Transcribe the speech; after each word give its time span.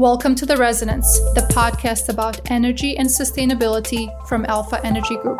Welcome 0.00 0.34
to 0.36 0.46
The 0.46 0.56
Resonance, 0.56 1.20
the 1.34 1.46
podcast 1.52 2.08
about 2.08 2.50
energy 2.50 2.96
and 2.96 3.06
sustainability 3.06 4.08
from 4.26 4.46
Alpha 4.46 4.80
Energy 4.82 5.14
Group. 5.18 5.38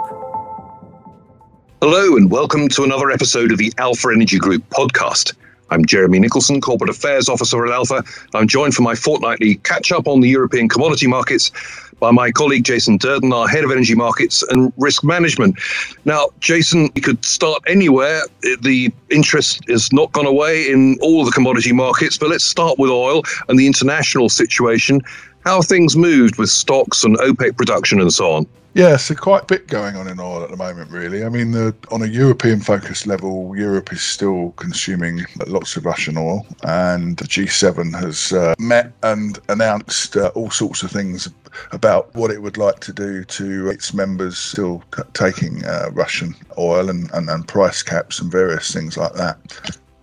Hello, 1.80 2.18
and 2.18 2.30
welcome 2.30 2.68
to 2.68 2.84
another 2.84 3.10
episode 3.10 3.52
of 3.52 3.56
the 3.56 3.72
Alpha 3.78 4.08
Energy 4.14 4.38
Group 4.38 4.62
podcast. 4.68 5.32
I'm 5.70 5.86
Jeremy 5.86 6.18
Nicholson, 6.18 6.60
Corporate 6.60 6.90
Affairs 6.90 7.26
Officer 7.30 7.64
at 7.64 7.72
Alpha. 7.72 8.04
I'm 8.34 8.46
joined 8.46 8.74
for 8.74 8.82
my 8.82 8.94
fortnightly 8.94 9.54
catch 9.54 9.92
up 9.92 10.06
on 10.06 10.20
the 10.20 10.28
European 10.28 10.68
commodity 10.68 11.06
markets 11.06 11.52
by 12.00 12.10
my 12.10 12.32
colleague 12.32 12.64
Jason 12.64 12.96
Durden, 12.96 13.32
our 13.32 13.46
Head 13.46 13.64
of 13.64 13.70
Energy 13.70 13.94
Markets 13.94 14.42
and 14.50 14.72
Risk 14.76 15.04
Management. 15.04 15.58
Now, 16.04 16.28
Jason, 16.40 16.90
you 16.94 17.02
could 17.02 17.24
start 17.24 17.62
anywhere. 17.66 18.22
The 18.62 18.92
interest 19.10 19.60
has 19.68 19.92
not 19.92 20.10
gone 20.12 20.26
away 20.26 20.68
in 20.68 20.98
all 21.00 21.24
the 21.24 21.30
commodity 21.30 21.72
markets, 21.72 22.18
but 22.18 22.30
let's 22.30 22.44
start 22.44 22.78
with 22.78 22.90
oil 22.90 23.22
and 23.48 23.58
the 23.58 23.66
international 23.66 24.28
situation. 24.28 25.00
How 25.44 25.62
things 25.62 25.96
moved 25.96 26.38
with 26.38 26.50
stocks 26.50 27.04
and 27.04 27.16
OPEC 27.18 27.56
production 27.56 28.00
and 28.00 28.12
so 28.12 28.32
on? 28.32 28.46
Yeah, 28.74 28.98
so 28.98 29.16
quite 29.16 29.42
a 29.42 29.46
bit 29.46 29.66
going 29.66 29.96
on 29.96 30.06
in 30.06 30.20
oil 30.20 30.44
at 30.44 30.50
the 30.50 30.56
moment, 30.56 30.92
really. 30.92 31.24
I 31.24 31.28
mean, 31.28 31.50
the, 31.50 31.74
on 31.90 32.02
a 32.02 32.06
European 32.06 32.60
focus 32.60 33.04
level, 33.04 33.52
Europe 33.56 33.92
is 33.92 34.00
still 34.00 34.52
consuming 34.52 35.24
lots 35.48 35.76
of 35.76 35.84
Russian 35.84 36.16
oil, 36.16 36.46
and 36.62 37.16
the 37.16 37.24
G7 37.24 37.98
has 38.00 38.32
uh, 38.32 38.54
met 38.60 38.92
and 39.02 39.40
announced 39.48 40.16
uh, 40.16 40.30
all 40.36 40.50
sorts 40.50 40.84
of 40.84 40.92
things 40.92 41.28
about 41.72 41.89
what 42.12 42.30
it 42.30 42.42
would 42.42 42.56
like 42.56 42.80
to 42.80 42.92
do 42.92 43.24
to 43.24 43.68
its 43.68 43.92
members 43.92 44.38
still 44.38 44.82
t- 44.94 45.02
taking 45.12 45.64
uh, 45.64 45.90
Russian 45.92 46.34
oil 46.58 46.88
and, 46.88 47.10
and, 47.12 47.28
and 47.28 47.46
price 47.46 47.82
caps 47.82 48.20
and 48.20 48.30
various 48.30 48.72
things 48.72 48.96
like 48.96 49.14
that 49.14 49.38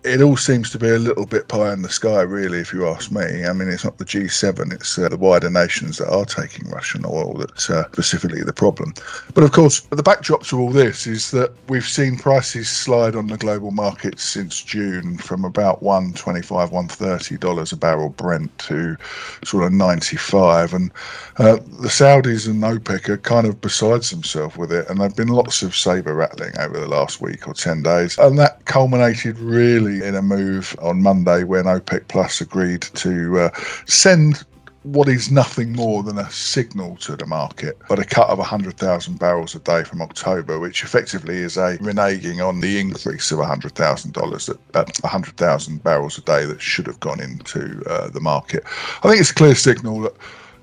it 0.07 0.21
all 0.21 0.37
seems 0.37 0.69
to 0.71 0.79
be 0.79 0.89
a 0.89 0.99
little 0.99 1.25
bit 1.25 1.47
pie 1.47 1.73
in 1.73 1.81
the 1.81 1.89
sky, 1.89 2.21
really, 2.21 2.59
if 2.59 2.73
you 2.73 2.87
ask 2.87 3.11
me. 3.11 3.45
I 3.45 3.53
mean, 3.53 3.69
it's 3.69 3.83
not 3.83 3.97
the 3.97 4.05
G7, 4.05 4.73
it's 4.73 4.97
uh, 4.97 5.09
the 5.09 5.17
wider 5.17 5.49
nations 5.49 5.97
that 5.97 6.09
are 6.09 6.25
taking 6.25 6.69
Russian 6.69 7.03
oil 7.05 7.33
that's 7.33 7.69
uh, 7.69 7.85
specifically 7.91 8.43
the 8.43 8.53
problem. 8.53 8.93
But 9.33 9.43
of 9.43 9.51
course, 9.51 9.81
the 9.81 10.03
backdrop 10.03 10.43
to 10.47 10.59
all 10.59 10.71
this 10.71 11.07
is 11.07 11.31
that 11.31 11.51
we've 11.67 11.87
seen 11.87 12.17
prices 12.17 12.69
slide 12.69 13.15
on 13.15 13.27
the 13.27 13.37
global 13.37 13.71
markets 13.71 14.23
since 14.23 14.63
June 14.63 15.17
from 15.17 15.43
about 15.45 15.83
125 15.83 16.71
$130 16.71 17.73
a 17.73 17.75
barrel 17.75 18.09
Brent 18.09 18.57
to 18.59 18.95
sort 19.43 19.63
of 19.63 19.71
95 19.73 20.73
And 20.73 20.91
uh, 21.37 21.55
the 21.55 21.89
Saudis 21.89 22.47
and 22.47 22.63
OPEC 22.63 23.09
are 23.09 23.17
kind 23.17 23.47
of 23.47 23.59
besides 23.61 24.09
themselves 24.09 24.57
with 24.57 24.71
it. 24.71 24.89
And 24.89 24.99
there 24.99 25.07
have 25.07 25.15
been 25.17 25.27
lots 25.27 25.61
of 25.61 25.75
saber 25.75 26.13
rattling 26.13 26.57
over 26.59 26.79
the 26.79 26.87
last 26.87 27.21
week 27.21 27.47
or 27.47 27.53
10 27.53 27.83
days. 27.83 28.17
And 28.17 28.37
that 28.39 28.56
culminated 28.67 29.39
really 29.39 30.05
in 30.05 30.15
a 30.15 30.21
move 30.21 30.75
on 30.81 31.01
Monday 31.01 31.43
when 31.43 31.65
OPEC 31.65 32.07
Plus 32.07 32.41
agreed 32.41 32.81
to 32.81 33.39
uh, 33.39 33.49
send 33.85 34.45
what 34.83 35.09
is 35.09 35.29
nothing 35.29 35.73
more 35.73 36.01
than 36.01 36.17
a 36.17 36.29
signal 36.31 36.95
to 36.97 37.15
the 37.17 37.25
market, 37.25 37.77
but 37.89 37.99
a 37.99 38.05
cut 38.05 38.29
of 38.29 38.37
100,000 38.37 39.19
barrels 39.19 39.53
a 39.53 39.59
day 39.59 39.83
from 39.83 40.01
October, 40.01 40.59
which 40.59 40.83
effectively 40.83 41.37
is 41.37 41.57
a 41.57 41.77
reneging 41.79 42.45
on 42.45 42.61
the 42.61 42.79
increase 42.79 43.31
of 43.31 43.39
$100,000 43.39 44.57
that 44.71 44.75
uh, 44.75 44.91
100,000 45.01 45.83
barrels 45.83 46.17
a 46.17 46.21
day 46.21 46.45
that 46.45 46.61
should 46.61 46.87
have 46.87 46.99
gone 47.01 47.19
into 47.19 47.83
uh, 47.89 48.09
the 48.09 48.21
market. 48.21 48.63
I 49.03 49.09
think 49.09 49.19
it's 49.19 49.31
a 49.31 49.35
clear 49.35 49.55
signal 49.55 50.01
that 50.01 50.15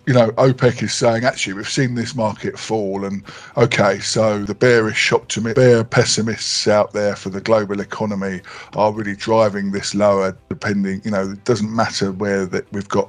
you 0.06 0.12
know, 0.12 0.30
OPEC 0.32 0.82
is 0.82 0.92
saying 0.92 1.24
actually 1.24 1.54
we've 1.54 1.68
seen 1.68 1.94
this 1.94 2.14
market 2.14 2.58
fall, 2.58 3.04
and 3.04 3.22
okay, 3.56 4.00
so 4.00 4.42
the 4.44 4.54
bearish 4.54 5.12
optimists, 5.12 5.54
bear 5.54 5.82
pessimists 5.82 6.68
out 6.68 6.92
there 6.92 7.16
for 7.16 7.30
the 7.30 7.40
global 7.40 7.80
economy 7.80 8.40
are 8.74 8.92
really 8.92 9.16
driving 9.16 9.72
this 9.72 9.94
lower. 9.94 10.36
Depending, 10.48 11.00
you 11.04 11.10
know, 11.10 11.30
it 11.30 11.44
doesn't 11.44 11.74
matter 11.74 12.12
where 12.12 12.44
that 12.46 12.70
we've 12.72 12.88
got 12.88 13.08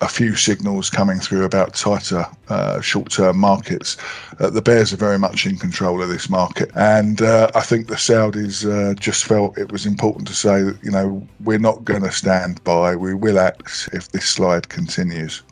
a 0.00 0.08
few 0.08 0.36
signals 0.36 0.90
coming 0.90 1.18
through 1.18 1.44
about 1.44 1.74
tighter 1.74 2.24
uh, 2.48 2.80
short-term 2.80 3.36
markets. 3.36 3.96
Uh, 4.38 4.48
the 4.48 4.62
bears 4.62 4.92
are 4.92 4.96
very 4.96 5.18
much 5.18 5.44
in 5.44 5.56
control 5.56 6.00
of 6.00 6.08
this 6.08 6.28
market, 6.30 6.70
and 6.76 7.20
uh, 7.20 7.50
I 7.56 7.62
think 7.62 7.88
the 7.88 7.96
Saudis 7.96 8.64
uh, 8.64 8.94
just 8.94 9.24
felt 9.24 9.58
it 9.58 9.72
was 9.72 9.86
important 9.86 10.28
to 10.28 10.34
say 10.34 10.62
that 10.62 10.78
you 10.84 10.92
know 10.92 11.26
we're 11.40 11.58
not 11.58 11.84
going 11.84 12.02
to 12.02 12.12
stand 12.12 12.62
by. 12.62 12.94
We 12.94 13.14
will 13.14 13.40
act 13.40 13.88
if 13.92 14.08
this 14.12 14.28
slide 14.28 14.68
continues. 14.68 15.42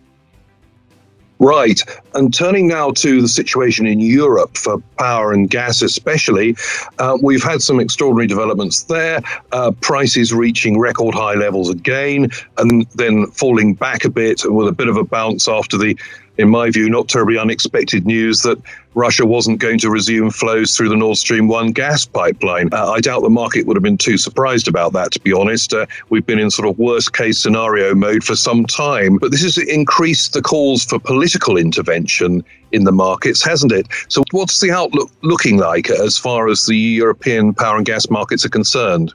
Right. 1.39 1.83
And 2.15 2.33
turning 2.33 2.67
now 2.67 2.93
to 2.93 3.21
the 3.21 3.29
situation 3.29 3.87
in 3.87 4.01
Europe 4.01 4.57
for 4.57 4.79
power 4.99 5.33
and 5.33 5.51
gas, 5.51 5.83
especially, 5.83 6.57
uh, 6.99 7.19
we've 7.23 7.43
had 7.43 7.61
some 7.61 7.79
extraordinary 7.79 8.27
developments 8.27 8.85
there. 8.85 9.21
Uh, 9.53 9.71
prices 9.83 10.33
reaching 10.33 10.79
record 10.79 11.15
high 11.15 11.35
levels 11.35 11.69
again, 11.69 12.31
and 12.57 12.87
then 12.95 13.27
falling 13.33 13.75
back 13.75 14.05
a 14.05 14.11
bit 14.11 14.43
with 14.47 14.69
a 14.69 14.73
bit 14.73 14.89
of 14.89 14.97
a 14.97 15.05
bounce 15.05 15.47
after 15.47 15.77
the 15.77 15.97
in 16.39 16.49
my 16.49 16.71
view, 16.71 16.89
not 16.89 17.09
terribly 17.09 17.39
unexpected 17.39 18.07
news 18.07 18.43
that 18.43 18.61
Russia 18.95 19.27
wasn't 19.27 19.59
going 19.59 19.79
to 19.79 19.91
resume 19.91 20.31
flows 20.31 20.77
through 20.77 20.89
the 20.89 20.97
Nord 20.97 21.19
Stream 21.19 21.49
1 21.49 21.73
gas 21.73 22.07
pipeline. 22.07 22.71
Uh, 22.73 22.93
I 22.93 23.01
doubt 23.01 23.23
the 23.23 23.31
market 23.31 23.67
would 23.67 23.77
have 23.77 23.83
been 23.83 23.99
too 23.99 24.17
surprised 24.17 24.69
about 24.69 24.93
that, 24.95 25.13
to 25.13 25.21
be 25.21 25.33
honest. 25.33 25.75
Uh, 25.75 25.87
we've 26.09 26.25
been 26.25 26.39
in 26.39 26.51
sort 26.51 26.69
of 26.69 26.79
worst 26.79 27.13
case 27.13 27.39
scenario 27.39 27.95
mode 27.95 28.25
for 28.25 28.35
some 28.35 28.65
time, 28.65 29.19
but 29.19 29.31
this 29.31 29.43
has 29.43 29.59
increased 29.59 30.33
the 30.33 30.43
calls 30.43 30.85
for 30.85 30.99
political 30.99 31.57
intervention 31.57 32.43
in 32.73 32.85
the 32.85 32.93
markets, 32.93 33.45
hasn't 33.45 33.73
it? 33.73 33.87
So, 34.09 34.23
what's 34.31 34.61
the 34.61 34.71
outlook 34.71 35.11
looking 35.23 35.59
like 35.59 35.91
as 35.91 36.19
far 36.19 36.49
as 36.49 36.67
the 36.67 36.77
European 36.77 37.55
power 37.55 37.77
and 37.77 37.87
gas 37.87 38.09
markets 38.09 38.45
are 38.45 38.51
concerned? 38.51 39.13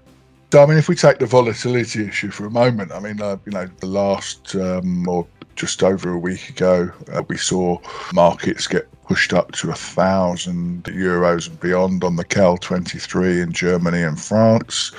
I 0.54 0.66
mean, 0.66 0.78
if 0.78 0.90
we 0.90 0.96
take 0.96 1.20
the 1.20 1.26
volatility 1.26 2.06
issue 2.08 2.30
for 2.30 2.46
a 2.46 2.52
moment, 2.52 2.92
I 2.92 3.00
mean, 3.00 3.22
uh, 3.22 3.38
you 3.46 3.54
know, 3.54 3.68
the 3.80 3.86
last 3.86 4.54
um, 4.56 5.08
or 5.08 5.26
just 5.62 5.84
over 5.84 6.12
a 6.12 6.18
week 6.18 6.50
ago, 6.50 6.92
uh, 7.14 7.22
we 7.28 7.38
saw 7.38 7.78
markets 8.16 8.66
get 8.66 8.90
pushed 9.04 9.32
up 9.32 9.52
to 9.52 9.70
a 9.70 9.76
thousand 9.76 10.84
euros 10.86 11.48
and 11.48 11.60
beyond 11.60 12.04
on 12.04 12.16
the 12.16 12.26
Cal 12.26 12.58
23 12.58 13.42
in 13.42 13.52
Germany 13.52 14.02
and 14.02 14.20
France. 14.20 14.92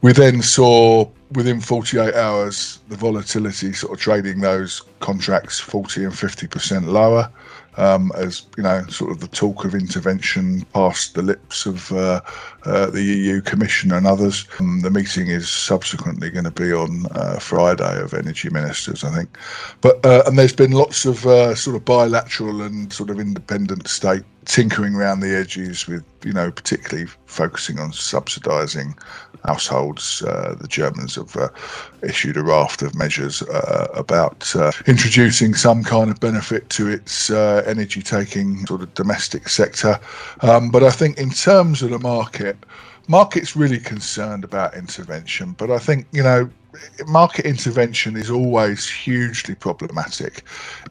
We 0.00 0.14
then 0.14 0.40
saw 0.40 1.06
within 1.32 1.60
48 1.60 2.14
hours 2.14 2.78
the 2.88 2.96
volatility 2.96 3.74
sort 3.74 3.92
of 3.92 4.00
trading 4.00 4.40
those 4.40 4.80
contracts 5.00 5.60
40 5.60 6.04
and 6.04 6.14
50% 6.14 6.86
lower 6.86 7.30
um, 7.76 8.12
as 8.14 8.46
you 8.56 8.62
know, 8.62 8.84
sort 8.86 9.10
of 9.10 9.20
the 9.20 9.28
talk 9.28 9.64
of 9.64 9.74
intervention 9.74 10.64
past 10.72 11.14
the 11.14 11.22
lips 11.22 11.66
of 11.66 11.90
uh, 11.92 12.20
uh, 12.64 12.90
the 12.90 13.02
EU 13.02 13.40
Commissioner 13.40 13.96
and 13.96 14.06
others. 14.06 14.46
Um, 14.58 14.80
the 14.80 14.90
meeting 14.90 15.28
is 15.28 15.48
subsequently 15.48 16.30
going 16.30 16.44
to 16.44 16.50
be 16.50 16.72
on 16.72 17.06
uh, 17.12 17.38
Friday 17.38 18.00
of 18.00 18.14
energy 18.14 18.50
ministers, 18.50 19.04
I 19.04 19.14
think. 19.14 19.36
But 19.80 20.04
uh, 20.04 20.22
and 20.26 20.38
there's 20.38 20.54
been 20.54 20.72
lots 20.72 21.04
of 21.04 21.26
uh, 21.26 21.54
sort 21.54 21.76
of 21.76 21.84
bilateral 21.84 22.62
and 22.62 22.92
sort 22.92 23.10
of 23.10 23.18
independent 23.18 23.88
state 23.88 24.24
tinkering 24.44 24.94
around 24.94 25.20
the 25.20 25.34
edges 25.36 25.86
with, 25.86 26.04
you 26.24 26.32
know, 26.32 26.50
particularly 26.50 27.08
focusing 27.26 27.78
on 27.78 27.90
subsidising 27.90 28.96
households. 29.44 30.22
Uh, 30.22 30.54
the 30.58 30.68
Germans 30.68 31.16
have 31.16 31.36
uh, 31.36 31.48
issued 32.02 32.36
a 32.36 32.42
raft 32.42 32.82
of 32.82 32.94
measures 32.94 33.42
uh, 33.42 33.88
about 33.94 34.54
uh, 34.56 34.72
introducing 34.86 35.54
some 35.54 35.84
kind 35.84 36.10
of 36.10 36.18
benefit 36.20 36.68
to 36.70 36.88
its 36.88 37.30
uh, 37.30 37.62
energy 37.66 38.02
taking 38.02 38.64
sort 38.66 38.82
of 38.82 38.92
domestic 38.94 39.48
sector. 39.48 39.98
Um, 40.40 40.70
but 40.70 40.82
I 40.82 40.90
think 40.90 41.18
in 41.18 41.30
terms 41.30 41.82
of 41.82 41.90
the 41.90 41.98
market, 41.98 42.56
market's 43.08 43.54
really 43.54 43.78
concerned 43.78 44.44
about 44.44 44.74
intervention. 44.74 45.52
But 45.52 45.70
I 45.70 45.78
think, 45.78 46.06
you 46.12 46.22
know, 46.22 46.50
market 47.06 47.44
intervention 47.44 48.16
is 48.16 48.30
always 48.30 48.88
hugely 48.88 49.54
problematic, 49.54 50.44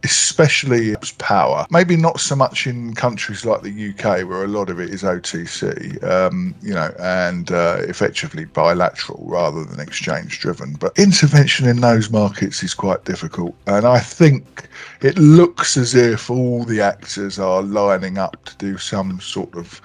especially 0.04 0.96
power. 1.18 1.66
Maybe 1.70 1.96
not 1.96 2.20
so 2.20 2.36
much 2.36 2.68
in 2.68 2.94
countries 2.94 3.46
like 3.46 3.62
the 3.62 3.90
UK, 3.90 4.28
where 4.28 4.44
a 4.44 4.48
lot 4.48 4.70
of 4.70 4.80
it 4.80 4.90
is 4.90 5.04
OTC, 5.04 6.04
um, 6.04 6.56
you 6.62 6.74
know, 6.74 6.94
and 7.00 7.52
uh, 7.52 7.78
effectively 7.82 8.46
bilateral 8.46 9.24
rather 9.26 9.64
than 9.64 9.80
exchange 9.80 10.40
driven. 10.40 10.74
But 10.74 10.98
intervention 10.98 11.68
in 11.68 11.82
those 11.82 12.10
markets 12.10 12.64
is 12.64 12.74
quite 12.74 13.06
difficult. 13.06 13.56
And 13.68 13.86
I 13.86 14.00
think 14.00 14.68
it 15.02 15.18
looks 15.18 15.78
as 15.78 15.96
if 15.96 16.30
all 16.30 16.64
the 16.64 16.82
actors 16.82 17.40
are 17.40 17.62
lining 17.62 18.18
up 18.18 18.44
to 18.46 18.56
do 18.58 18.78
some 18.78 19.20
sort 19.20 19.54
of 19.56 19.82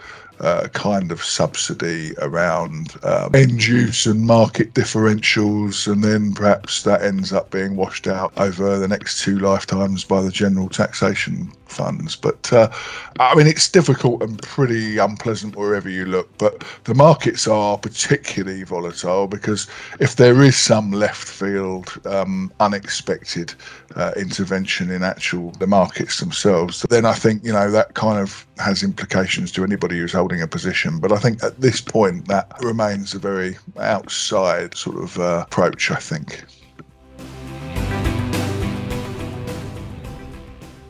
kind 0.72 1.10
of 1.10 1.22
subsidy 1.22 2.12
around 2.18 2.94
um, 3.02 3.34
end 3.34 3.66
use 3.66 4.06
and 4.06 4.26
market 4.26 4.72
differentials, 4.74 5.90
and 5.90 6.02
then 6.02 6.32
perhaps 6.32 6.82
that 6.82 7.02
ends 7.02 7.32
up 7.32 7.50
being 7.50 7.76
washed 7.76 8.06
out 8.06 8.32
over 8.36 8.78
the 8.78 8.88
next 8.88 9.22
two 9.22 9.38
lifetimes 9.38 10.04
by 10.04 10.20
the 10.22 10.30
general 10.30 10.68
taxation 10.68 11.50
funds. 11.70 12.16
But 12.16 12.52
uh, 12.52 12.70
I 13.20 13.34
mean, 13.34 13.46
it's 13.46 13.68
difficult 13.68 14.22
and 14.22 14.40
pretty 14.42 14.98
unpleasant 14.98 15.56
wherever 15.56 15.88
you 15.88 16.04
look. 16.04 16.36
But 16.38 16.64
the 16.84 16.94
markets 16.94 17.46
are 17.46 17.78
particularly 17.78 18.64
volatile 18.64 19.26
because 19.26 19.66
if 20.00 20.16
there 20.16 20.42
is 20.42 20.56
some 20.56 20.92
left 20.92 21.28
field, 21.28 21.94
um, 22.06 22.52
unexpected 22.60 23.54
uh, 23.96 24.12
intervention 24.16 24.90
in 24.90 25.02
actual 25.02 25.50
the 25.52 25.66
markets 25.66 26.20
themselves, 26.20 26.84
then 26.90 27.04
I 27.04 27.14
think 27.14 27.44
you 27.44 27.52
know 27.52 27.70
that 27.70 27.94
kind 27.94 28.18
of 28.18 28.46
has 28.58 28.82
implications 28.82 29.52
to 29.52 29.64
anybody 29.64 29.98
who's 29.98 30.12
holding 30.12 30.42
a 30.42 30.46
position. 30.46 30.98
But 30.98 31.12
I 31.12 31.18
think 31.18 31.42
at 31.42 31.60
this 31.60 31.80
point 31.80 32.28
that 32.28 32.52
remains 32.60 33.14
a 33.14 33.18
very 33.18 33.56
outside 33.78 34.76
sort 34.76 34.96
of 34.96 35.18
uh, 35.18 35.44
approach. 35.46 35.90
I 35.90 35.96
think. 35.96 36.44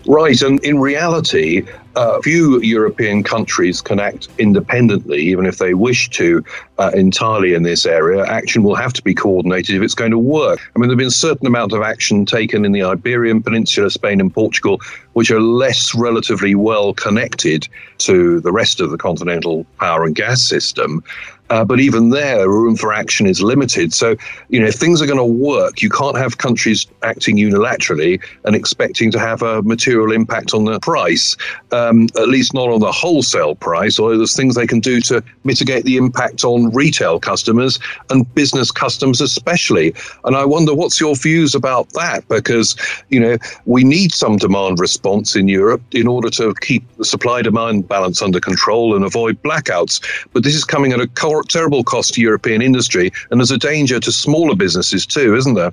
Right, 0.08 0.40
and 0.40 0.58
in 0.64 0.78
reality, 0.78 1.66
uh, 1.94 2.18
few 2.22 2.62
European 2.62 3.22
countries 3.22 3.82
can 3.82 4.00
act 4.00 4.28
independently, 4.38 5.18
even 5.18 5.44
if 5.44 5.58
they 5.58 5.74
wish 5.74 6.08
to, 6.10 6.42
uh, 6.78 6.92
entirely 6.94 7.52
in 7.52 7.62
this 7.62 7.84
area. 7.84 8.24
Action 8.24 8.62
will 8.62 8.74
have 8.74 8.94
to 8.94 9.02
be 9.02 9.12
coordinated 9.12 9.76
if 9.76 9.82
it's 9.82 9.94
going 9.94 10.12
to 10.12 10.18
work. 10.18 10.60
I 10.74 10.78
mean, 10.78 10.88
there 10.88 10.94
have 10.94 10.98
been 10.98 11.08
a 11.08 11.10
certain 11.10 11.46
amount 11.46 11.74
of 11.74 11.82
action 11.82 12.24
taken 12.24 12.64
in 12.64 12.72
the 12.72 12.84
Iberian 12.84 13.42
Peninsula, 13.42 13.90
Spain, 13.90 14.18
and 14.18 14.32
Portugal, 14.32 14.80
which 15.18 15.32
are 15.32 15.40
less 15.40 15.96
relatively 15.96 16.54
well 16.54 16.94
connected 16.94 17.66
to 17.98 18.38
the 18.38 18.52
rest 18.52 18.80
of 18.80 18.90
the 18.92 18.96
continental 18.96 19.66
power 19.80 20.04
and 20.04 20.14
gas 20.14 20.40
system. 20.40 21.02
Uh, 21.50 21.64
but 21.64 21.80
even 21.80 22.10
there, 22.10 22.46
room 22.48 22.76
for 22.76 22.92
action 22.92 23.26
is 23.26 23.40
limited. 23.40 23.94
So, 23.94 24.16
you 24.50 24.60
know, 24.60 24.66
if 24.66 24.74
things 24.74 25.00
are 25.00 25.06
going 25.06 25.18
to 25.18 25.24
work, 25.24 25.80
you 25.80 25.88
can't 25.88 26.16
have 26.16 26.38
countries 26.38 26.86
acting 27.02 27.36
unilaterally 27.36 28.22
and 28.44 28.54
expecting 28.54 29.10
to 29.12 29.18
have 29.18 29.40
a 29.40 29.62
material 29.62 30.12
impact 30.12 30.52
on 30.52 30.66
the 30.66 30.78
price, 30.80 31.38
um, 31.72 32.06
at 32.16 32.28
least 32.28 32.52
not 32.52 32.68
on 32.68 32.80
the 32.80 32.92
wholesale 32.92 33.54
price, 33.54 33.98
although 33.98 34.18
there's 34.18 34.36
things 34.36 34.56
they 34.56 34.66
can 34.66 34.80
do 34.80 35.00
to 35.00 35.24
mitigate 35.44 35.84
the 35.84 35.96
impact 35.96 36.44
on 36.44 36.70
retail 36.74 37.18
customers 37.18 37.78
and 38.10 38.32
business 38.34 38.70
customers 38.70 39.22
especially. 39.22 39.94
And 40.24 40.36
I 40.36 40.44
wonder 40.44 40.74
what's 40.74 41.00
your 41.00 41.16
views 41.16 41.54
about 41.54 41.90
that? 41.94 42.28
Because, 42.28 42.76
you 43.08 43.20
know, 43.20 43.38
we 43.64 43.84
need 43.84 44.12
some 44.12 44.36
demand 44.36 44.80
response 44.80 45.07
in 45.08 45.48
Europe 45.48 45.82
in 45.92 46.06
order 46.06 46.30
to 46.30 46.54
keep 46.60 46.84
the 46.96 47.04
supply 47.04 47.42
demand 47.42 47.88
balance 47.88 48.20
under 48.20 48.40
control 48.40 48.94
and 48.94 49.04
avoid 49.04 49.42
blackouts. 49.42 50.00
But 50.32 50.44
this 50.44 50.54
is 50.54 50.64
coming 50.64 50.92
at 50.92 51.00
a 51.00 51.08
terrible 51.48 51.82
cost 51.82 52.14
to 52.14 52.20
European 52.20 52.60
industry, 52.62 53.10
and 53.30 53.40
there's 53.40 53.50
a 53.50 53.58
danger 53.58 53.98
to 54.00 54.12
smaller 54.12 54.54
businesses 54.54 55.06
too, 55.06 55.34
isn't 55.34 55.54
there? 55.54 55.72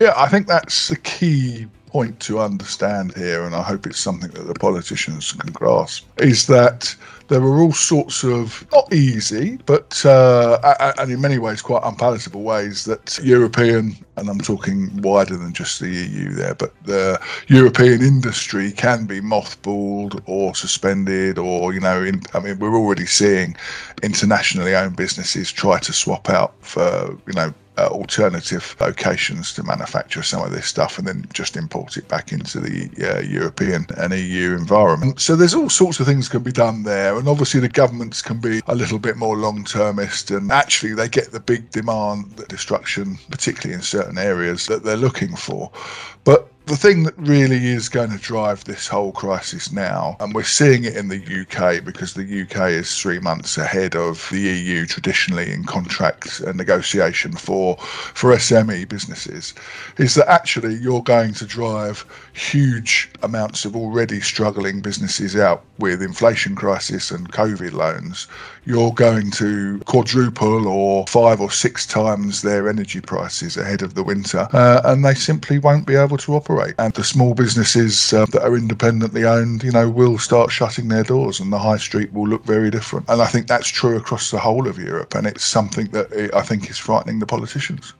Yeah, 0.00 0.14
I 0.16 0.28
think 0.28 0.46
that's 0.46 0.88
the 0.88 0.96
key 0.96 1.66
point 1.96 2.20
to 2.20 2.38
understand 2.38 3.16
here, 3.16 3.44
and 3.46 3.54
I 3.54 3.62
hope 3.62 3.86
it's 3.86 3.98
something 3.98 4.30
that 4.32 4.46
the 4.46 4.60
politicians 4.68 5.32
can 5.32 5.50
grasp, 5.50 6.04
is 6.20 6.46
that 6.46 6.94
there 7.28 7.40
are 7.40 7.58
all 7.62 7.72
sorts 7.72 8.22
of 8.22 8.66
not 8.70 8.92
easy, 8.92 9.58
but 9.64 10.04
uh, 10.04 10.92
and 10.98 11.10
in 11.10 11.22
many 11.22 11.38
ways 11.38 11.62
quite 11.62 11.82
unpalatable 11.84 12.42
ways 12.42 12.84
that 12.84 13.18
European, 13.22 13.96
and 14.18 14.28
I'm 14.28 14.40
talking 14.40 14.78
wider 15.00 15.38
than 15.38 15.54
just 15.54 15.80
the 15.80 15.88
EU 15.88 16.34
there, 16.34 16.54
but 16.54 16.72
the 16.84 17.18
European 17.46 18.02
industry 18.02 18.72
can 18.72 19.06
be 19.06 19.22
mothballed 19.22 20.22
or 20.26 20.54
suspended, 20.54 21.38
or 21.38 21.72
you 21.72 21.80
know, 21.80 22.02
in, 22.02 22.20
I 22.34 22.40
mean, 22.40 22.58
we're 22.58 22.76
already 22.76 23.06
seeing 23.06 23.56
internationally 24.02 24.74
owned 24.74 24.96
businesses 24.96 25.50
try 25.50 25.78
to 25.78 25.92
swap 25.94 26.28
out 26.28 26.52
for 26.60 27.16
you 27.26 27.32
know 27.32 27.54
uh, 27.78 27.88
alternative 27.88 28.76
locations 28.80 29.52
to 29.54 29.62
manufacture 29.62 30.22
some 30.22 30.42
of 30.42 30.50
this 30.50 30.66
stuff 30.66 30.98
and 30.98 31.06
then 31.06 31.26
just 31.32 31.56
import 31.56 31.96
it 31.96 32.08
back 32.08 32.32
into 32.32 32.60
the 32.60 32.90
uh, 33.06 33.20
European 33.20 33.86
and 33.98 34.12
EU 34.12 34.54
environment. 34.54 35.20
So 35.20 35.36
there's 35.36 35.54
all 35.54 35.70
sorts 35.70 36.00
of 36.00 36.06
things 36.06 36.28
can 36.28 36.42
be 36.42 36.52
done 36.52 36.82
there, 36.82 37.16
and 37.18 37.28
obviously 37.28 37.60
the 37.60 37.68
governments 37.68 38.22
can 38.22 38.40
be 38.40 38.60
a 38.66 38.74
little 38.74 38.98
bit 38.98 39.16
more 39.16 39.36
long-termist, 39.36 40.30
and 40.30 40.50
actually 40.50 40.94
they 40.94 41.08
get 41.08 41.32
the 41.32 41.40
big 41.40 41.70
demand, 41.70 42.32
the 42.36 42.46
destruction, 42.46 43.18
particularly 43.30 43.74
in 43.74 43.82
certain 43.82 44.18
areas 44.18 44.66
that 44.66 44.82
they're 44.82 44.96
looking 44.96 45.36
for. 45.36 45.70
But 46.24 46.50
the 46.66 46.76
thing 46.76 47.04
that 47.04 47.16
really 47.16 47.68
is 47.68 47.88
going 47.88 48.10
to 48.10 48.18
drive 48.18 48.64
this 48.64 48.88
whole 48.88 49.12
crisis 49.12 49.70
now, 49.70 50.16
and 50.18 50.34
we're 50.34 50.42
seeing 50.42 50.82
it 50.82 50.96
in 50.96 51.06
the 51.06 51.16
UK 51.42 51.84
because 51.84 52.14
the 52.14 52.42
UK 52.42 52.70
is 52.70 53.00
three 53.00 53.20
months 53.20 53.56
ahead 53.56 53.94
of 53.94 54.28
the 54.32 54.40
EU 54.40 54.84
traditionally 54.84 55.52
in 55.52 55.62
contract 55.62 56.40
and 56.40 56.56
negotiation 56.56 57.32
for 57.36 57.76
for 57.76 58.34
SME 58.34 58.88
businesses, 58.88 59.54
is 59.98 60.16
that 60.16 60.28
actually 60.28 60.74
you're 60.74 61.04
going 61.04 61.34
to 61.34 61.46
drive 61.46 62.04
huge 62.32 63.10
amounts 63.22 63.64
of 63.64 63.76
already 63.76 64.20
struggling 64.20 64.80
businesses 64.80 65.36
out 65.36 65.62
with 65.78 66.02
inflation 66.02 66.56
crisis 66.56 67.12
and 67.12 67.32
COVID 67.32 67.74
loans. 67.74 68.26
You're 68.64 68.92
going 68.92 69.30
to 69.32 69.78
quadruple 69.86 70.66
or 70.66 71.06
five 71.06 71.40
or 71.40 71.52
six 71.52 71.86
times 71.86 72.42
their 72.42 72.68
energy 72.68 73.00
prices 73.00 73.56
ahead 73.56 73.82
of 73.82 73.94
the 73.94 74.02
winter, 74.02 74.48
uh, 74.52 74.80
and 74.84 75.04
they 75.04 75.14
simply 75.14 75.60
won't 75.60 75.86
be 75.86 75.94
able 75.94 76.16
to 76.18 76.34
operate 76.34 76.55
operate. 76.56 76.74
And 76.78 76.92
the 76.94 77.04
small 77.04 77.34
businesses 77.34 78.12
uh, 78.12 78.26
that 78.26 78.42
are 78.42 78.56
independently 78.56 79.24
owned, 79.24 79.62
you 79.62 79.72
know, 79.72 79.88
will 79.88 80.18
start 80.18 80.50
shutting 80.50 80.88
their 80.88 81.02
doors 81.02 81.40
and 81.40 81.52
the 81.52 81.58
high 81.58 81.76
street 81.76 82.12
will 82.12 82.26
look 82.26 82.44
very 82.44 82.70
different. 82.70 83.08
And 83.08 83.22
I 83.22 83.26
think 83.26 83.46
that's 83.46 83.68
true 83.68 83.96
across 83.96 84.30
the 84.30 84.38
whole 84.38 84.66
of 84.68 84.78
Europe. 84.78 85.14
And 85.14 85.26
it's 85.26 85.44
something 85.44 85.86
that 85.88 86.30
I 86.34 86.42
think 86.42 86.70
is 86.70 86.78
frightening 86.78 87.18
the 87.18 87.26
politicians. 87.26 87.92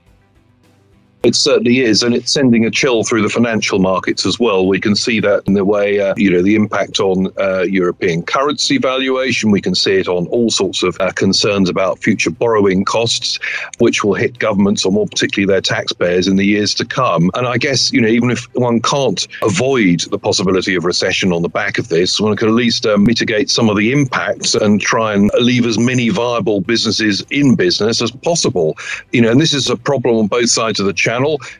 It 1.27 1.35
certainly 1.35 1.81
is, 1.81 2.03
and 2.03 2.15
it's 2.15 2.31
sending 2.31 2.65
a 2.65 2.71
chill 2.71 3.03
through 3.03 3.21
the 3.21 3.27
financial 3.27 3.79
markets 3.79 4.25
as 4.25 4.39
well. 4.39 4.65
We 4.65 4.79
can 4.79 4.95
see 4.95 5.19
that 5.19 5.43
in 5.45 5.55
the 5.55 5.65
way, 5.65 5.99
uh, 5.99 6.13
you 6.15 6.31
know, 6.31 6.41
the 6.41 6.55
impact 6.55 7.01
on 7.01 7.27
uh, 7.37 7.63
European 7.63 8.23
currency 8.23 8.77
valuation. 8.77 9.51
We 9.51 9.59
can 9.59 9.75
see 9.75 9.95
it 9.95 10.07
on 10.07 10.27
all 10.27 10.49
sorts 10.49 10.83
of 10.83 10.95
uh, 11.01 11.11
concerns 11.11 11.69
about 11.69 11.99
future 11.99 12.29
borrowing 12.29 12.85
costs, 12.85 13.39
which 13.79 14.05
will 14.05 14.13
hit 14.13 14.39
governments 14.39 14.85
or 14.85 14.93
more 14.93 15.05
particularly 15.05 15.51
their 15.51 15.59
taxpayers 15.59 16.29
in 16.29 16.37
the 16.37 16.45
years 16.45 16.73
to 16.75 16.85
come. 16.85 17.29
And 17.33 17.45
I 17.45 17.57
guess, 17.57 17.91
you 17.91 17.99
know, 17.99 18.07
even 18.07 18.31
if 18.31 18.45
one 18.53 18.79
can't 18.79 19.27
avoid 19.41 20.05
the 20.09 20.17
possibility 20.17 20.75
of 20.75 20.85
recession 20.85 21.33
on 21.33 21.41
the 21.41 21.49
back 21.49 21.77
of 21.77 21.89
this, 21.89 22.21
one 22.21 22.37
can 22.37 22.47
at 22.47 22.53
least 22.53 22.85
um, 22.85 23.03
mitigate 23.03 23.49
some 23.49 23.69
of 23.69 23.75
the 23.75 23.91
impacts 23.91 24.55
and 24.55 24.79
try 24.79 25.13
and 25.13 25.29
leave 25.41 25.65
as 25.65 25.77
many 25.77 26.07
viable 26.07 26.61
businesses 26.61 27.25
in 27.31 27.55
business 27.55 28.01
as 28.01 28.11
possible. 28.11 28.77
You 29.11 29.23
know, 29.23 29.31
and 29.31 29.41
this 29.41 29.53
is 29.53 29.69
a 29.69 29.75
problem 29.75 30.15
on 30.15 30.27
both 30.27 30.49
sides 30.49 30.79
of 30.79 30.85
the 30.85 30.93
channel. 30.93 31.16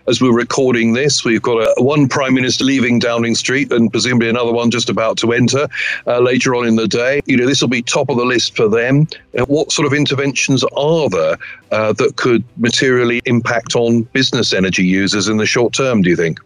As 0.08 0.22
we're 0.22 0.36
recording 0.36 0.94
this, 0.94 1.24
we've 1.24 1.42
got 1.42 1.58
a, 1.58 1.74
one 1.82 2.08
Prime 2.08 2.34
Minister 2.34 2.64
leaving 2.64 3.00
Downing 3.00 3.36
Street 3.36 3.72
and 3.72 3.92
presumably 3.92 4.30
another 4.30 4.52
one 4.52 4.70
just 4.70 4.90
about 4.90 5.18
to 5.18 5.34
enter 5.34 5.68
uh, 6.06 6.20
later 6.20 6.56
on 6.56 6.68
in 6.68 6.76
the 6.76 6.88
day. 6.88 7.22
You 7.26 7.38
know, 7.38 7.46
this 7.46 7.62
will 7.62 7.70
be 7.70 7.82
top 7.82 8.10
of 8.10 8.18
the 8.18 8.26
list 8.26 8.56
for 8.56 8.68
them. 8.68 9.08
Uh, 9.38 9.46
what 9.46 9.72
sort 9.72 9.86
of 9.86 9.94
interventions 9.94 10.64
are 10.76 11.10
there 11.10 11.38
uh, 11.72 11.94
that 11.94 12.16
could 12.18 12.44
materially 12.58 13.22
impact 13.26 13.76
on 13.76 14.04
business 14.14 14.54
energy 14.54 14.86
users 14.86 15.28
in 15.28 15.38
the 15.38 15.46
short 15.46 15.74
term, 15.74 16.02
do 16.02 16.10
you 16.10 16.16
think? 16.16 16.40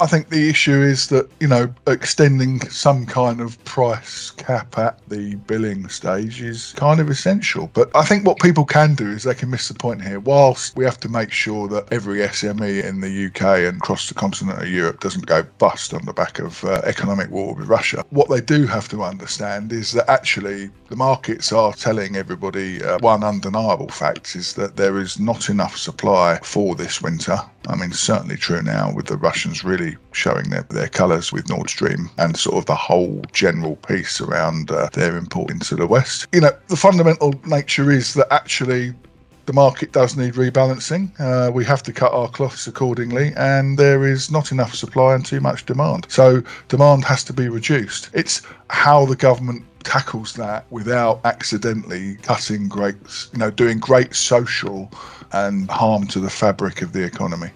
I 0.00 0.06
think 0.06 0.30
the 0.30 0.48
issue 0.48 0.80
is 0.82 1.08
that, 1.08 1.28
you 1.40 1.46
know, 1.46 1.72
extending 1.86 2.60
some 2.70 3.04
kind 3.04 3.40
of 3.40 3.62
price 3.64 4.30
cap 4.30 4.78
at 4.78 4.98
the 5.08 5.34
billing 5.34 5.90
stage 5.90 6.40
is 6.40 6.72
kind 6.76 7.00
of 7.00 7.10
essential. 7.10 7.70
But 7.74 7.94
I 7.94 8.04
think 8.04 8.26
what 8.26 8.38
people 8.38 8.64
can 8.64 8.94
do 8.94 9.10
is 9.10 9.24
they 9.24 9.34
can 9.34 9.50
miss 9.50 9.68
the 9.68 9.74
point 9.74 10.02
here. 10.02 10.18
Whilst 10.18 10.74
we 10.74 10.84
have 10.86 10.98
to 11.00 11.08
make 11.10 11.32
sure 11.32 11.68
that 11.68 11.92
every 11.92 12.20
SME 12.20 12.82
in 12.82 13.02
the 13.02 13.26
UK 13.26 13.68
and 13.68 13.76
across 13.76 14.08
the 14.08 14.14
continent 14.14 14.62
of 14.62 14.68
Europe 14.68 15.00
doesn't 15.00 15.26
go 15.26 15.42
bust 15.58 15.92
on 15.92 16.06
the 16.06 16.14
back 16.14 16.38
of 16.38 16.64
uh, 16.64 16.80
economic 16.84 17.30
war 17.30 17.54
with 17.54 17.68
Russia, 17.68 18.02
what 18.08 18.30
they 18.30 18.40
do 18.40 18.66
have 18.66 18.88
to 18.88 19.02
understand 19.02 19.70
is 19.70 19.92
that 19.92 20.08
actually 20.08 20.70
the 20.88 20.96
markets 20.96 21.52
are 21.52 21.74
telling 21.74 22.16
everybody 22.16 22.82
uh, 22.82 22.98
one 23.00 23.22
undeniable 23.22 23.88
fact 23.88 24.34
is 24.34 24.54
that 24.54 24.76
there 24.76 24.98
is 24.98 25.20
not 25.20 25.50
enough 25.50 25.76
supply 25.76 26.38
for 26.42 26.74
this 26.74 27.02
winter. 27.02 27.38
I 27.68 27.76
mean, 27.76 27.92
certainly 27.92 28.36
true 28.36 28.62
now 28.62 28.92
with 28.92 29.06
the 29.06 29.16
Russians 29.16 29.64
really 29.64 29.96
showing 30.12 30.50
their, 30.50 30.62
their 30.62 30.88
colours 30.88 31.32
with 31.32 31.48
Nord 31.48 31.68
Stream 31.68 32.10
and 32.18 32.36
sort 32.36 32.56
of 32.56 32.66
the 32.66 32.74
whole 32.74 33.22
general 33.32 33.76
piece 33.76 34.20
around 34.20 34.70
uh, 34.70 34.88
their 34.92 35.16
import 35.16 35.50
into 35.50 35.76
the 35.76 35.86
West. 35.86 36.26
You 36.32 36.40
know, 36.40 36.52
the 36.68 36.76
fundamental 36.76 37.34
nature 37.44 37.90
is 37.90 38.14
that 38.14 38.32
actually 38.32 38.94
the 39.46 39.52
market 39.52 39.92
does 39.92 40.16
need 40.16 40.34
rebalancing. 40.34 41.10
Uh, 41.18 41.50
we 41.50 41.64
have 41.64 41.82
to 41.82 41.92
cut 41.92 42.12
our 42.12 42.28
cloths 42.28 42.66
accordingly, 42.66 43.32
and 43.36 43.78
there 43.78 44.06
is 44.06 44.30
not 44.30 44.52
enough 44.52 44.74
supply 44.74 45.14
and 45.14 45.26
too 45.26 45.40
much 45.40 45.66
demand. 45.66 46.06
So 46.08 46.42
demand 46.68 47.04
has 47.04 47.24
to 47.24 47.32
be 47.32 47.48
reduced. 47.48 48.10
It's 48.12 48.42
how 48.68 49.06
the 49.06 49.16
government 49.16 49.64
tackles 49.82 50.34
that 50.34 50.66
without 50.70 51.20
accidentally 51.24 52.16
cutting 52.16 52.68
great, 52.68 52.94
you 53.32 53.38
know, 53.38 53.50
doing 53.50 53.78
great 53.78 54.14
social 54.14 54.90
and 55.32 55.70
harm 55.70 56.06
to 56.08 56.20
the 56.20 56.30
fabric 56.30 56.82
of 56.82 56.92
the 56.92 57.04
economy. 57.04 57.50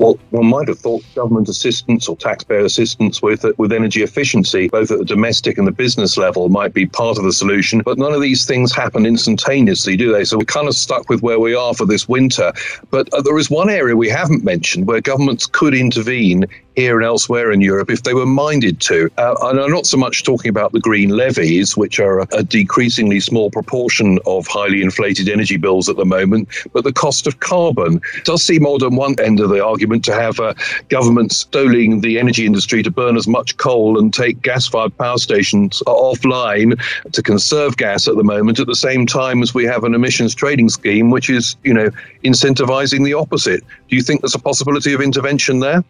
Well, 0.00 0.18
one 0.30 0.46
might 0.46 0.68
have 0.68 0.78
thought 0.78 1.04
government 1.14 1.50
assistance 1.50 2.08
or 2.08 2.16
taxpayer 2.16 2.64
assistance 2.64 3.20
with 3.20 3.44
with 3.58 3.70
energy 3.70 4.02
efficiency, 4.02 4.68
both 4.68 4.90
at 4.90 4.98
the 4.98 5.04
domestic 5.04 5.58
and 5.58 5.66
the 5.66 5.72
business 5.72 6.16
level, 6.16 6.48
might 6.48 6.72
be 6.72 6.86
part 6.86 7.18
of 7.18 7.24
the 7.24 7.34
solution. 7.34 7.82
But 7.84 7.98
none 7.98 8.14
of 8.14 8.22
these 8.22 8.46
things 8.46 8.74
happen 8.74 9.04
instantaneously, 9.04 9.98
do 9.98 10.10
they? 10.10 10.24
So 10.24 10.38
we're 10.38 10.46
kind 10.46 10.68
of 10.68 10.74
stuck 10.74 11.10
with 11.10 11.20
where 11.20 11.38
we 11.38 11.54
are 11.54 11.74
for 11.74 11.84
this 11.84 12.08
winter. 12.08 12.50
But 12.90 13.12
uh, 13.12 13.20
there 13.20 13.36
is 13.36 13.50
one 13.50 13.68
area 13.68 13.94
we 13.94 14.08
haven't 14.08 14.42
mentioned 14.42 14.86
where 14.86 15.02
governments 15.02 15.44
could 15.44 15.74
intervene 15.74 16.46
here 16.76 16.96
and 16.96 17.04
elsewhere 17.04 17.50
in 17.52 17.60
Europe 17.60 17.90
if 17.90 18.04
they 18.04 18.14
were 18.14 18.24
minded 18.24 18.80
to. 18.80 19.10
Uh, 19.18 19.34
and 19.42 19.60
I'm 19.60 19.70
not 19.70 19.86
so 19.86 19.98
much 19.98 20.24
talking 20.24 20.48
about 20.48 20.72
the 20.72 20.80
green 20.80 21.10
levies, 21.10 21.76
which 21.76 22.00
are 22.00 22.20
a, 22.20 22.26
a 22.32 22.42
decreasingly 22.42 23.20
small 23.20 23.50
proportion 23.50 24.18
of 24.24 24.46
highly 24.46 24.80
inflated 24.80 25.28
energy 25.28 25.58
bills 25.58 25.90
at 25.90 25.96
the 25.96 26.06
moment, 26.06 26.48
but 26.72 26.84
the 26.84 26.92
cost 26.92 27.26
of 27.26 27.40
carbon. 27.40 28.00
It 28.16 28.24
does 28.24 28.42
seem 28.42 28.64
odd 28.64 28.82
on 28.82 28.96
one 28.96 29.14
end 29.20 29.40
of 29.40 29.50
the 29.50 29.62
argument 29.62 29.89
argument 29.90 30.04
to 30.04 30.14
have 30.14 30.40
uh, 30.40 30.54
governments 30.88 31.36
stoling 31.38 32.00
the 32.00 32.18
energy 32.18 32.46
industry 32.46 32.82
to 32.82 32.90
burn 32.90 33.16
as 33.16 33.26
much 33.26 33.56
coal 33.56 33.98
and 33.98 34.14
take 34.14 34.40
gas-fired 34.42 34.96
power 34.98 35.18
stations 35.18 35.82
offline 35.86 36.78
to 37.12 37.22
conserve 37.22 37.76
gas 37.76 38.06
at 38.06 38.16
the 38.16 38.24
moment. 38.24 38.60
At 38.60 38.66
the 38.66 38.74
same 38.74 39.06
time 39.06 39.42
as 39.42 39.52
we 39.54 39.64
have 39.64 39.84
an 39.84 39.94
emissions 39.94 40.34
trading 40.34 40.68
scheme, 40.68 41.10
which 41.10 41.28
is 41.28 41.56
you 41.64 41.74
know 41.74 41.90
incentivizing 42.24 43.04
the 43.04 43.14
opposite. 43.14 43.62
Do 43.88 43.96
you 43.96 44.02
think 44.02 44.20
there's 44.20 44.34
a 44.34 44.38
possibility 44.38 44.92
of 44.92 45.00
intervention 45.00 45.60
there? 45.60 45.82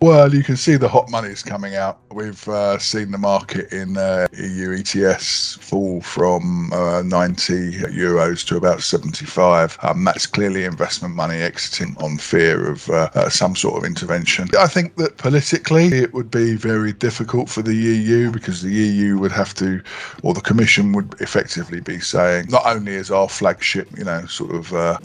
Well, 0.00 0.32
you 0.32 0.44
can 0.44 0.56
see 0.56 0.76
the 0.76 0.88
hot 0.88 1.10
money 1.10 1.30
is 1.30 1.42
coming 1.42 1.74
out. 1.74 1.98
We've 2.12 2.48
uh, 2.48 2.78
seen 2.78 3.10
the 3.10 3.18
market 3.18 3.72
in 3.72 3.96
uh, 3.96 4.28
EU 4.32 4.72
ETS 4.72 5.58
fall 5.60 6.00
from 6.02 6.72
uh, 6.72 7.02
90 7.02 7.72
euros 7.88 8.46
to 8.46 8.56
about 8.56 8.82
75. 8.82 9.76
Um, 9.82 10.04
that's 10.04 10.26
clearly 10.26 10.64
investment 10.64 11.16
money 11.16 11.38
exiting 11.38 11.96
on 11.98 12.16
fear 12.16 12.70
of 12.70 12.88
uh, 12.90 13.10
uh, 13.14 13.28
some 13.28 13.56
sort 13.56 13.76
of 13.76 13.84
intervention. 13.84 14.48
I 14.56 14.68
think 14.68 14.94
that 14.96 15.16
politically 15.16 15.86
it 15.88 16.14
would 16.14 16.30
be 16.30 16.54
very 16.54 16.92
difficult 16.92 17.48
for 17.48 17.62
the 17.62 17.74
EU 17.74 18.30
because 18.30 18.62
the 18.62 18.70
EU 18.70 19.18
would 19.18 19.32
have 19.32 19.52
to, 19.54 19.82
or 20.22 20.32
the 20.32 20.40
Commission 20.40 20.92
would 20.92 21.20
effectively 21.20 21.80
be 21.80 21.98
saying, 21.98 22.46
not 22.50 22.64
only 22.66 22.94
is 22.94 23.10
our 23.10 23.28
flagship, 23.28 23.88
you 23.98 24.04
know, 24.04 24.24
sort 24.26 24.54
of 24.54 24.72
uh, 24.72 24.98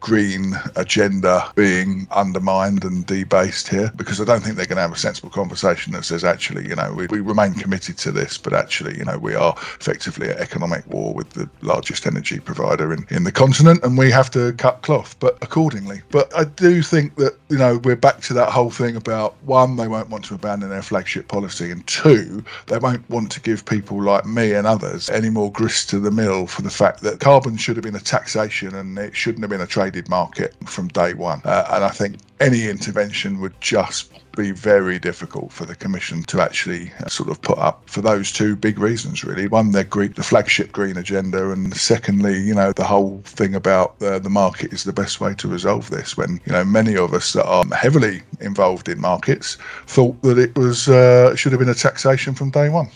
green 0.00 0.54
agenda 0.74 1.52
being 1.54 2.08
undermined 2.10 2.84
and 2.84 3.06
debased 3.06 3.68
here, 3.68 3.92
because 3.94 4.20
I 4.20 4.24
don't 4.24 4.39
don't 4.40 4.46
think 4.46 4.56
they're 4.56 4.66
going 4.66 4.76
to 4.76 4.82
have 4.82 4.92
a 4.92 4.96
sensible 4.96 5.28
conversation 5.28 5.92
that 5.92 6.04
says, 6.04 6.24
actually, 6.24 6.66
you 6.66 6.74
know, 6.74 6.94
we, 6.94 7.06
we 7.08 7.20
remain 7.20 7.52
committed 7.52 7.98
to 7.98 8.10
this, 8.10 8.38
but 8.38 8.54
actually, 8.54 8.96
you 8.96 9.04
know, 9.04 9.18
we 9.18 9.34
are 9.34 9.54
effectively 9.78 10.30
at 10.30 10.38
economic 10.38 10.86
war 10.86 11.12
with 11.12 11.30
the 11.30 11.48
largest 11.60 12.06
energy 12.06 12.40
provider 12.40 12.92
in, 12.94 13.06
in 13.10 13.24
the 13.24 13.32
continent 13.32 13.84
and 13.84 13.98
we 13.98 14.10
have 14.10 14.30
to 14.30 14.54
cut 14.54 14.80
cloth, 14.80 15.14
but 15.20 15.36
accordingly. 15.42 16.00
But 16.10 16.34
I 16.34 16.44
do 16.44 16.82
think 16.82 17.16
that, 17.16 17.36
you 17.50 17.58
know, 17.58 17.78
we're 17.84 17.96
back 17.96 18.22
to 18.22 18.34
that 18.34 18.48
whole 18.50 18.70
thing 18.70 18.96
about 18.96 19.36
one, 19.44 19.76
they 19.76 19.88
won't 19.88 20.08
want 20.08 20.24
to 20.26 20.34
abandon 20.34 20.70
their 20.70 20.82
flagship 20.82 21.28
policy, 21.28 21.70
and 21.70 21.86
two, 21.86 22.42
they 22.66 22.78
won't 22.78 23.08
want 23.10 23.30
to 23.32 23.40
give 23.40 23.66
people 23.66 24.02
like 24.02 24.24
me 24.24 24.54
and 24.54 24.66
others 24.66 25.10
any 25.10 25.28
more 25.28 25.52
grist 25.52 25.90
to 25.90 25.98
the 25.98 26.10
mill 26.10 26.46
for 26.46 26.62
the 26.62 26.70
fact 26.70 27.02
that 27.02 27.20
carbon 27.20 27.58
should 27.58 27.76
have 27.76 27.84
been 27.84 27.96
a 27.96 28.00
taxation 28.00 28.74
and 28.74 28.98
it 28.98 29.14
shouldn't 29.14 29.42
have 29.42 29.50
been 29.50 29.60
a 29.60 29.66
traded 29.66 30.08
market 30.08 30.54
from 30.66 30.88
day 30.88 31.12
one. 31.12 31.42
Uh, 31.44 31.66
and 31.72 31.84
I 31.84 31.90
think 31.90 32.16
any 32.40 32.68
intervention 32.68 33.38
would 33.40 33.60
just 33.60 34.10
be 34.32 34.50
very 34.50 34.98
difficult 34.98 35.52
for 35.52 35.64
the 35.64 35.74
commission 35.74 36.22
to 36.24 36.40
actually 36.40 36.92
uh, 37.00 37.08
sort 37.08 37.28
of 37.28 37.40
put 37.42 37.58
up 37.58 37.82
for 37.86 38.00
those 38.00 38.30
two 38.30 38.54
big 38.54 38.78
reasons 38.78 39.24
really 39.24 39.48
one 39.48 39.72
their 39.72 39.84
green 39.84 40.12
the 40.12 40.22
flagship 40.22 40.72
green 40.72 40.96
agenda 40.96 41.50
and 41.50 41.74
secondly 41.76 42.38
you 42.38 42.54
know 42.54 42.72
the 42.72 42.84
whole 42.84 43.20
thing 43.24 43.54
about 43.54 44.00
uh, 44.02 44.18
the 44.18 44.30
market 44.30 44.72
is 44.72 44.84
the 44.84 44.92
best 44.92 45.20
way 45.20 45.34
to 45.34 45.48
resolve 45.48 45.90
this 45.90 46.16
when 46.16 46.40
you 46.44 46.52
know 46.52 46.64
many 46.64 46.96
of 46.96 47.12
us 47.12 47.32
that 47.32 47.44
are 47.44 47.64
heavily 47.74 48.22
involved 48.40 48.88
in 48.88 49.00
markets 49.00 49.56
thought 49.86 50.20
that 50.22 50.38
it 50.38 50.56
was 50.56 50.88
uh, 50.88 51.34
should 51.34 51.52
have 51.52 51.58
been 51.58 51.68
a 51.68 51.74
taxation 51.74 52.34
from 52.34 52.50
day 52.50 52.68
one 52.68 52.88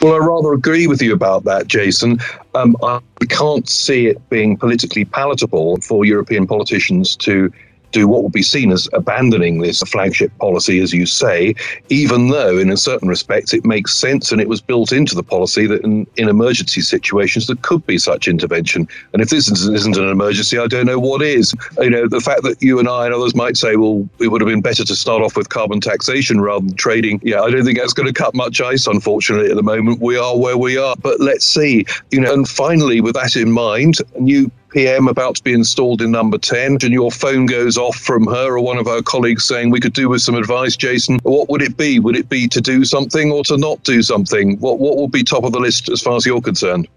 well, 0.00 0.14
I 0.14 0.18
rather 0.18 0.52
agree 0.52 0.86
with 0.86 1.00
you 1.00 1.14
about 1.14 1.44
that, 1.44 1.66
Jason. 1.66 2.18
Um, 2.54 2.76
I 2.82 3.00
can't 3.30 3.66
see 3.66 4.06
it 4.06 4.28
being 4.28 4.54
politically 4.58 5.06
palatable 5.06 5.80
for 5.80 6.04
European 6.04 6.46
politicians 6.46 7.16
to 7.18 7.50
do 7.94 8.08
what 8.08 8.22
would 8.22 8.32
be 8.32 8.42
seen 8.42 8.72
as 8.72 8.88
abandoning 8.92 9.60
this 9.60 9.80
flagship 9.82 10.36
policy, 10.38 10.80
as 10.80 10.92
you 10.92 11.06
say, 11.06 11.54
even 11.88 12.28
though 12.28 12.58
in 12.58 12.70
a 12.70 12.76
certain 12.76 13.08
respects 13.08 13.54
it 13.54 13.64
makes 13.64 13.94
sense 13.94 14.32
and 14.32 14.40
it 14.40 14.48
was 14.48 14.60
built 14.60 14.92
into 14.92 15.14
the 15.14 15.22
policy 15.22 15.66
that 15.66 15.82
in, 15.82 16.06
in 16.16 16.28
emergency 16.28 16.80
situations 16.80 17.46
there 17.46 17.56
could 17.62 17.86
be 17.86 17.96
such 17.96 18.26
intervention. 18.28 18.88
And 19.12 19.22
if 19.22 19.30
this 19.30 19.48
isn't 19.48 19.96
an 19.96 20.08
emergency, 20.08 20.58
I 20.58 20.66
don't 20.66 20.86
know 20.86 20.98
what 20.98 21.22
is. 21.22 21.54
You 21.78 21.90
know, 21.90 22.08
the 22.08 22.20
fact 22.20 22.42
that 22.42 22.60
you 22.60 22.78
and 22.78 22.88
I 22.88 23.06
and 23.06 23.14
others 23.14 23.34
might 23.34 23.56
say, 23.56 23.76
well, 23.76 24.06
it 24.18 24.28
would 24.28 24.40
have 24.40 24.48
been 24.48 24.60
better 24.60 24.84
to 24.84 24.96
start 24.96 25.22
off 25.22 25.36
with 25.36 25.48
carbon 25.48 25.80
taxation 25.80 26.40
rather 26.40 26.66
than 26.66 26.76
trading. 26.76 27.20
Yeah, 27.22 27.42
I 27.42 27.50
don't 27.50 27.64
think 27.64 27.78
that's 27.78 27.92
going 27.92 28.12
to 28.12 28.12
cut 28.12 28.34
much 28.34 28.60
ice, 28.60 28.86
unfortunately, 28.86 29.50
at 29.50 29.56
the 29.56 29.62
moment. 29.62 30.00
We 30.00 30.16
are 30.18 30.36
where 30.36 30.58
we 30.58 30.76
are. 30.76 30.96
But 30.96 31.20
let's 31.20 31.46
see. 31.46 31.86
You 32.10 32.20
know, 32.20 32.32
and 32.32 32.48
finally, 32.48 33.00
with 33.00 33.14
that 33.14 33.36
in 33.36 33.52
mind, 33.52 33.98
new 34.18 34.50
PM 34.74 35.06
about 35.06 35.36
to 35.36 35.42
be 35.44 35.52
installed 35.52 36.02
in 36.02 36.10
number 36.10 36.36
10 36.36 36.78
and 36.82 36.92
your 36.92 37.12
phone 37.12 37.46
goes 37.46 37.78
off 37.78 37.94
from 37.94 38.26
her 38.26 38.58
or 38.58 38.60
one 38.60 38.76
of 38.76 38.86
her 38.86 39.00
colleagues 39.02 39.44
saying 39.44 39.70
we 39.70 39.78
could 39.78 39.92
do 39.92 40.08
with 40.08 40.20
some 40.20 40.34
advice, 40.34 40.76
Jason, 40.76 41.20
what 41.22 41.48
would 41.48 41.62
it 41.62 41.76
be? 41.76 42.00
Would 42.00 42.16
it 42.16 42.28
be 42.28 42.48
to 42.48 42.60
do 42.60 42.84
something 42.84 43.30
or 43.30 43.44
to 43.44 43.56
not 43.56 43.84
do 43.84 44.02
something? 44.02 44.58
What, 44.58 44.80
what 44.80 44.96
would 44.96 45.12
be 45.12 45.22
top 45.22 45.44
of 45.44 45.52
the 45.52 45.60
list 45.60 45.88
as 45.88 46.02
far 46.02 46.16
as 46.16 46.26
you're 46.26 46.40
concerned? 46.40 46.88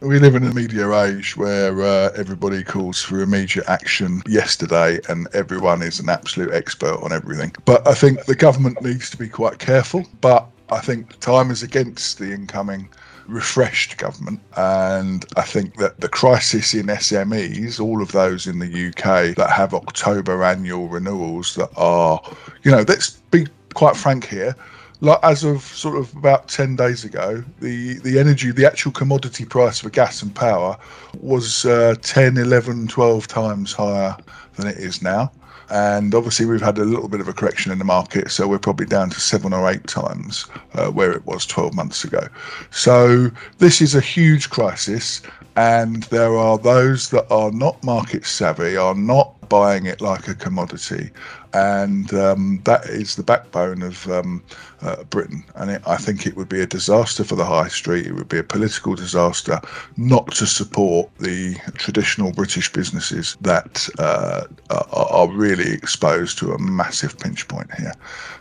We 0.00 0.18
live 0.18 0.36
in 0.36 0.44
a 0.44 0.54
media 0.54 0.90
age 1.02 1.36
where 1.36 1.82
uh, 1.82 2.12
everybody 2.16 2.64
calls 2.64 3.02
for 3.02 3.20
immediate 3.20 3.68
action 3.68 4.22
yesterday 4.26 5.00
and 5.08 5.28
everyone 5.34 5.82
is 5.82 6.00
an 6.00 6.08
absolute 6.08 6.54
expert 6.54 6.98
on 7.02 7.12
everything. 7.12 7.52
But 7.66 7.86
I 7.86 7.92
think 7.92 8.24
the 8.24 8.34
government 8.34 8.80
needs 8.80 9.10
to 9.10 9.18
be 9.18 9.28
quite 9.28 9.58
careful. 9.58 10.06
But 10.22 10.46
I 10.70 10.80
think 10.80 11.18
time 11.20 11.50
is 11.50 11.62
against 11.62 12.18
the 12.18 12.32
incoming 12.32 12.88
refreshed 13.28 13.98
government. 13.98 14.40
And 14.56 15.24
I 15.36 15.42
think 15.42 15.76
that 15.76 16.00
the 16.00 16.08
crisis 16.08 16.74
in 16.74 16.86
SMEs, 16.86 17.78
all 17.78 18.02
of 18.02 18.12
those 18.12 18.46
in 18.46 18.58
the 18.58 18.88
UK 18.88 19.36
that 19.36 19.50
have 19.50 19.74
October 19.74 20.42
annual 20.42 20.88
renewals 20.88 21.54
that 21.54 21.70
are, 21.76 22.20
you 22.62 22.70
know, 22.70 22.84
let's 22.88 23.10
be 23.30 23.46
quite 23.74 23.96
frank 23.96 24.26
here. 24.26 24.56
Like 25.00 25.20
as 25.22 25.44
of 25.44 25.62
sort 25.62 25.96
of 25.96 26.14
about 26.16 26.48
10 26.48 26.74
days 26.74 27.04
ago, 27.04 27.44
the, 27.60 27.98
the 27.98 28.18
energy, 28.18 28.50
the 28.50 28.66
actual 28.66 28.90
commodity 28.90 29.44
price 29.44 29.78
for 29.78 29.90
gas 29.90 30.22
and 30.22 30.34
power 30.34 30.76
was 31.20 31.64
uh, 31.66 31.94
10, 32.02 32.36
11, 32.36 32.88
12 32.88 33.28
times 33.28 33.72
higher 33.72 34.16
than 34.56 34.66
it 34.66 34.78
is 34.78 35.00
now. 35.00 35.30
And 35.70 36.14
obviously, 36.14 36.46
we've 36.46 36.62
had 36.62 36.78
a 36.78 36.84
little 36.84 37.08
bit 37.08 37.20
of 37.20 37.28
a 37.28 37.32
correction 37.32 37.70
in 37.72 37.78
the 37.78 37.84
market, 37.84 38.30
so 38.30 38.48
we're 38.48 38.58
probably 38.58 38.86
down 38.86 39.10
to 39.10 39.20
seven 39.20 39.52
or 39.52 39.68
eight 39.70 39.86
times 39.86 40.46
uh, 40.74 40.90
where 40.90 41.12
it 41.12 41.26
was 41.26 41.44
12 41.44 41.74
months 41.74 42.04
ago. 42.04 42.26
So, 42.70 43.30
this 43.58 43.80
is 43.80 43.94
a 43.94 44.00
huge 44.00 44.50
crisis, 44.50 45.20
and 45.56 46.04
there 46.04 46.36
are 46.36 46.58
those 46.58 47.10
that 47.10 47.30
are 47.30 47.50
not 47.50 47.82
market 47.84 48.24
savvy, 48.24 48.76
are 48.76 48.94
not 48.94 49.37
buying 49.48 49.86
it 49.86 50.00
like 50.00 50.28
a 50.28 50.34
commodity, 50.34 51.10
and 51.52 52.12
um, 52.14 52.60
that 52.64 52.84
is 52.84 53.16
the 53.16 53.22
backbone 53.22 53.82
of 53.82 54.08
um, 54.08 54.42
uh, 54.82 55.02
Britain. 55.04 55.44
And 55.54 55.70
it, 55.70 55.82
I 55.86 55.96
think 55.96 56.26
it 56.26 56.36
would 56.36 56.48
be 56.48 56.60
a 56.60 56.66
disaster 56.66 57.24
for 57.24 57.36
the 57.36 57.44
high 57.44 57.68
street. 57.68 58.06
It 58.06 58.14
would 58.14 58.28
be 58.28 58.38
a 58.38 58.44
political 58.44 58.94
disaster 58.94 59.60
not 59.96 60.30
to 60.32 60.46
support 60.46 61.10
the 61.18 61.56
traditional 61.74 62.32
British 62.32 62.72
businesses 62.72 63.36
that 63.40 63.88
uh, 63.98 64.44
are, 64.70 64.86
are, 64.92 65.28
really 65.28 65.72
exposed 65.72 66.38
to 66.38 66.52
a 66.52 66.58
massive 66.58 67.18
pinch 67.18 67.46
point 67.48 67.72
here. 67.74 67.92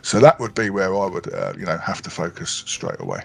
So 0.02 0.20
that 0.20 0.40
would 0.40 0.56
be 0.56 0.70
where 0.70 0.96
I 0.96 1.06
would, 1.06 1.34
uh, 1.34 1.54
you 1.58 1.66
know, 1.66 1.78
have 1.78 2.02
to 2.04 2.10
focus 2.10 2.64
straight 2.66 3.00
away. 3.00 3.22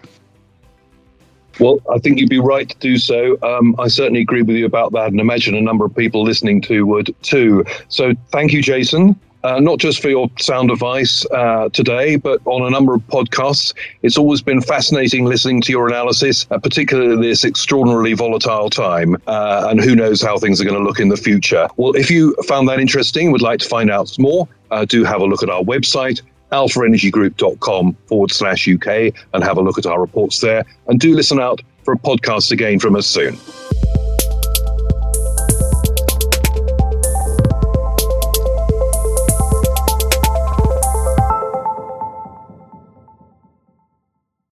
Well, 1.61 1.81
I 1.93 1.99
think 1.99 2.19
you'd 2.19 2.31
be 2.31 2.39
right 2.39 2.69
to 2.69 2.79
do 2.79 2.99
so. 2.99 3.39
Um, 3.43 3.75
I 3.79 3.89
certainly 3.89 4.21
agree 4.21 4.43
with 4.43 4.57
you 4.57 4.67
about 4.67 4.93
that, 4.93 5.09
and 5.09 5.21
imagine 5.21 5.55
a 5.55 5.61
number 5.61 5.85
of 5.85 5.95
people 5.95 6.23
listening 6.23 6.61
to 6.63 6.87
would 6.87 7.15
too. 7.23 7.65
So, 7.89 8.15
thank 8.31 8.53
you, 8.53 8.63
Jason. 8.63 9.19
Uh, 9.45 9.59
not 9.59 9.81
just 9.81 10.01
for 10.01 10.09
your 10.09 10.31
sound 10.39 10.71
advice 10.71 11.27
uh, 11.33 11.69
today, 11.71 12.15
but 12.15 12.41
on 12.45 12.63
a 12.63 12.71
number 12.71 12.95
of 12.95 13.01
podcasts. 13.09 13.75
It's 14.03 14.17
always 14.17 14.41
been 14.41 14.61
fascinating 14.61 15.25
listening 15.25 15.61
to 15.63 15.73
your 15.73 15.89
analysis, 15.89 16.47
uh, 16.53 16.59
particularly 16.59 17.29
this 17.29 17.45
extraordinarily 17.45 18.13
volatile 18.13 18.71
time. 18.71 19.17
Uh, 19.27 19.67
and 19.69 19.81
who 19.81 19.97
knows 19.97 20.23
how 20.23 20.39
things 20.39 20.61
are 20.61 20.65
going 20.65 20.79
to 20.79 20.85
look 20.85 21.01
in 21.01 21.09
the 21.09 21.17
future. 21.17 21.69
Well, 21.77 21.97
if 21.97 22.09
you 22.09 22.37
found 22.47 22.69
that 22.69 22.79
interesting, 22.79 23.33
would 23.33 23.43
like 23.43 23.59
to 23.61 23.69
find 23.69 23.91
out 23.91 24.17
more, 24.17 24.47
uh, 24.71 24.85
do 24.85 25.03
have 25.03 25.21
a 25.21 25.25
look 25.25 25.43
at 25.43 25.51
our 25.51 25.63
website, 25.63 26.23
alphaenergygroup.com 26.53 27.97
forward 28.07 28.31
slash 28.31 28.69
UK 28.69 29.15
and 29.35 29.43
have 29.43 29.59
a 29.59 29.63
look 29.63 29.79
at 29.79 29.87
our 29.87 30.01
reports 30.01 30.41
there. 30.41 30.65
And 30.87 31.01
do 31.01 31.15
listen 31.15 31.41
out 31.41 31.61
for 31.85 31.95
a 31.95 31.99
podcast 31.99 32.53
again 32.53 32.79
from 32.79 32.97
us 32.97 33.07
soon. 33.07 33.37